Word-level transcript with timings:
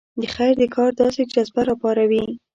د 0.21 0.23
خیر 0.35 0.53
د 0.61 0.63
کار 0.75 0.91
داسې 1.01 1.21
جذبه 1.33 1.61
راپاروي. 1.69 2.25